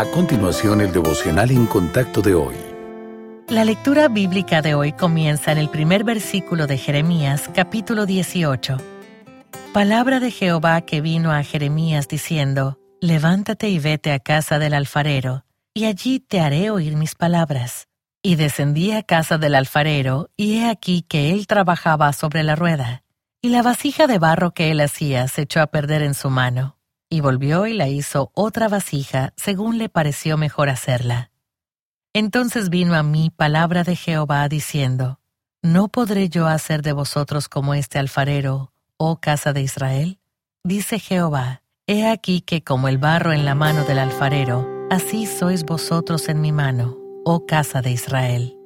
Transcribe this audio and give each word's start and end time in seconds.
A 0.00 0.06
continuación, 0.06 0.80
el 0.80 0.94
devocional 0.94 1.50
en 1.50 1.66
contacto 1.66 2.22
de 2.22 2.32
hoy. 2.32 2.54
La 3.48 3.66
lectura 3.66 4.08
bíblica 4.08 4.62
de 4.62 4.72
hoy 4.72 4.92
comienza 4.92 5.52
en 5.52 5.58
el 5.58 5.68
primer 5.68 6.04
versículo 6.04 6.66
de 6.66 6.78
Jeremías, 6.78 7.50
capítulo 7.54 8.06
18. 8.06 8.78
Palabra 9.74 10.18
de 10.18 10.30
Jehová 10.30 10.80
que 10.80 11.02
vino 11.02 11.32
a 11.32 11.42
Jeremías 11.42 12.08
diciendo, 12.08 12.78
Levántate 13.02 13.68
y 13.68 13.78
vete 13.78 14.12
a 14.12 14.20
casa 14.20 14.58
del 14.58 14.72
alfarero, 14.72 15.44
y 15.74 15.84
allí 15.84 16.18
te 16.18 16.40
haré 16.40 16.70
oír 16.70 16.96
mis 16.96 17.14
palabras. 17.14 17.86
Y 18.22 18.36
descendí 18.36 18.92
a 18.92 19.02
casa 19.02 19.36
del 19.36 19.54
alfarero, 19.54 20.30
y 20.34 20.60
he 20.60 20.70
aquí 20.70 21.02
que 21.02 21.30
él 21.30 21.46
trabajaba 21.46 22.14
sobre 22.14 22.42
la 22.42 22.56
rueda, 22.56 23.02
y 23.42 23.50
la 23.50 23.60
vasija 23.60 24.06
de 24.06 24.18
barro 24.18 24.52
que 24.52 24.70
él 24.70 24.80
hacía 24.80 25.28
se 25.28 25.42
echó 25.42 25.60
a 25.60 25.66
perder 25.66 26.00
en 26.00 26.14
su 26.14 26.30
mano 26.30 26.79
y 27.10 27.20
volvió 27.20 27.66
y 27.66 27.74
la 27.74 27.88
hizo 27.88 28.30
otra 28.34 28.68
vasija 28.68 29.34
según 29.36 29.76
le 29.76 29.88
pareció 29.88 30.38
mejor 30.38 30.70
hacerla. 30.70 31.30
Entonces 32.14 32.70
vino 32.70 32.94
a 32.94 33.02
mí 33.02 33.30
palabra 33.30 33.84
de 33.84 33.96
Jehová 33.96 34.48
diciendo, 34.48 35.20
¿No 35.62 35.88
podré 35.88 36.28
yo 36.28 36.46
hacer 36.46 36.80
de 36.80 36.92
vosotros 36.92 37.48
como 37.48 37.74
este 37.74 37.98
alfarero, 37.98 38.72
oh 38.96 39.20
casa 39.20 39.52
de 39.52 39.60
Israel? 39.60 40.18
Dice 40.64 40.98
Jehová, 40.98 41.62
He 41.86 42.08
aquí 42.08 42.40
que 42.40 42.62
como 42.62 42.88
el 42.88 42.98
barro 42.98 43.32
en 43.32 43.44
la 43.44 43.54
mano 43.54 43.84
del 43.84 43.98
alfarero, 43.98 44.66
así 44.90 45.26
sois 45.26 45.64
vosotros 45.64 46.28
en 46.28 46.40
mi 46.40 46.52
mano, 46.52 46.96
oh 47.24 47.46
casa 47.46 47.82
de 47.82 47.90
Israel. 47.90 48.59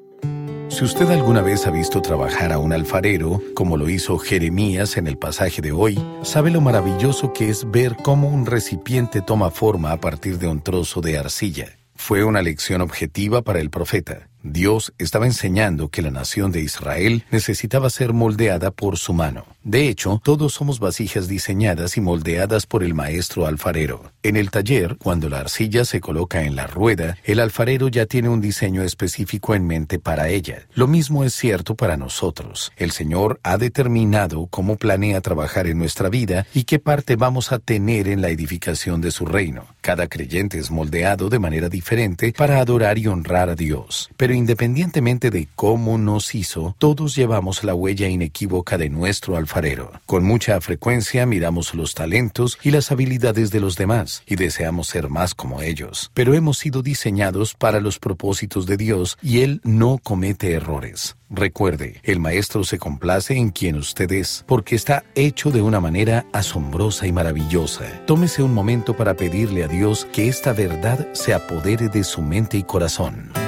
Si 0.75 0.83
usted 0.83 1.09
alguna 1.13 1.41
vez 1.41 1.69
ha 1.69 1.71
visto 1.71 2.03
trabajar 2.03 2.53
a 2.53 2.59
un 2.59 2.73
alfarero, 2.73 3.41
como 3.55 3.77
lo 3.77 3.89
hizo 3.89 4.19
Jeremías 4.19 4.97
en 4.97 5.07
el 5.07 5.17
pasaje 5.17 5.63
de 5.63 5.71
hoy, 5.71 5.97
sabe 6.23 6.51
lo 6.51 6.61
maravilloso 6.61 7.33
que 7.33 7.49
es 7.49 7.71
ver 7.71 7.95
cómo 8.03 8.29
un 8.29 8.45
recipiente 8.45 9.23
toma 9.23 9.53
forma 9.53 9.93
a 9.93 10.01
partir 10.01 10.37
de 10.37 10.49
un 10.49 10.61
trozo 10.61 11.01
de 11.01 11.17
arcilla. 11.17 11.69
Fue 11.95 12.25
una 12.25 12.43
lección 12.43 12.81
objetiva 12.81 13.43
para 13.43 13.61
el 13.61 13.71
profeta. 13.71 14.29
Dios 14.47 14.93
estaba 14.99 15.25
enseñando 15.25 15.89
que 15.89 16.03
la 16.03 16.11
nación 16.11 16.53
de 16.53 16.61
Israel 16.61 17.25
necesitaba 17.31 17.89
ser 17.89 18.13
moldeada 18.13 18.71
por 18.71 18.99
su 18.99 19.15
mano. 19.15 19.47
De 19.63 19.89
hecho, 19.89 20.21
todos 20.23 20.53
somos 20.53 20.81
vasijas 20.81 21.29
diseñadas 21.29 21.97
y 21.97 22.03
moldeadas 22.03 22.67
por 22.67 22.85
el 22.85 22.93
maestro 22.93 23.47
alfarero. 23.47 24.13
En 24.23 24.37
el 24.37 24.51
taller, 24.51 24.97
cuando 24.99 25.31
la 25.31 25.41
arcilla 25.41 25.87
se 25.87 26.03
coloca 26.03 26.43
en 26.43 26.57
la 26.57 26.67
rueda, 26.67 27.17
el 27.25 27.41
alfarero 27.41 27.89
ya 27.89 28.05
tiene 28.05 28.29
un 28.29 28.43
diseño 28.43 28.83
específico 28.83 29.55
en 29.55 29.67
mente 29.67 29.99
para 29.99 30.29
ella. 30.29 30.67
Lo 30.75 30.89
mismo 30.89 31.25
es 31.25 31.33
cierto 31.33 31.75
para 31.75 31.97
nosotros. 31.97 32.71
El 32.77 32.91
Señor 32.91 33.41
ha 33.45 33.57
determinado 33.57 34.47
cómo 34.49 34.77
planea 34.77 35.23
trabajar 35.23 35.67
en 35.69 35.79
nuestra 35.79 36.11
vida 36.11 36.47
y 36.53 36.65
qué 36.65 36.79
parte 36.79 37.17
vamos 37.17 37.51
a 37.51 37.59
tener 37.59 38.09
en 38.09 38.21
la 38.21 38.29
edificación 38.29 39.01
de 39.01 39.11
su 39.11 39.25
reino. 39.25 39.65
Cada 39.81 40.07
creyente 40.07 40.59
es 40.59 40.71
moldeado 40.71 41.31
de 41.31 41.39
manera 41.39 41.71
diferente 41.71 42.35
para 42.37 42.61
adorar 42.61 42.99
y 42.99 43.07
honrar 43.07 43.49
a 43.49 43.55
Dios. 43.55 44.11
Pero 44.19 44.34
independientemente 44.35 45.31
de 45.31 45.49
cómo 45.55 45.99
nos 45.99 46.35
hizo, 46.35 46.75
todos 46.79 47.15
llevamos 47.15 47.65
la 47.65 47.75
huella 47.75 48.09
inequívoca 48.09 48.79
de 48.79 48.91
nuestro 48.91 49.37
alfarero. 49.37 49.93
Con 50.07 50.25
mucha 50.25 50.61
frecuencia 50.61 51.27
miramos 51.27 51.75
los 51.75 51.95
talentos 51.95 52.59
y 52.63 52.71
las 52.71 52.91
habilidades 52.91 53.51
de 53.51 53.61
los 53.61 53.77
demás 53.77 54.23
y 54.27 54.37
deseamos 54.37 54.89
ser 54.89 55.09
más 55.09 55.35
como 55.35 55.63
ellos. 55.63 56.11
Pero 56.15 56.35
hemos 56.35 56.59
sido 56.59 56.83
diseñados 56.83 57.55
para 57.55 57.81
los 57.81 57.99
propósitos 57.99 58.67
de 58.67 58.77
Dios 58.77 59.19
y 59.23 59.41
Él 59.41 59.61
no 59.65 59.99
comete 60.03 60.53
errores. 60.53 61.17
Recuerde, 61.31 62.01
el 62.05 62.21
Maestro 62.21 62.65
se 62.65 62.79
complace 62.79 63.37
en 63.37 63.51
quien 63.51 63.77
usted 63.77 64.13
es, 64.13 64.45
porque 64.47 64.77
está 64.77 65.05
hecho 65.15 65.51
de 65.51 65.63
una 65.63 65.81
manera 65.81 66.27
asombrosa 66.33 67.07
y 67.07 67.13
maravillosa. 67.13 67.85
Tómese 68.07 68.43
un 68.43 68.55
momento 68.55 68.97
para 68.97 69.15
pedirle 69.15 69.65
a 69.65 69.69
Dios 69.69 70.07
que 70.13 70.29
esta 70.29 70.53
verdad 70.53 71.09
se 71.13 71.35
apodere 71.35 71.89
de 71.89 72.05
su 72.05 72.23
mente 72.23 72.57
y 72.57 72.63
corazón. 72.63 73.44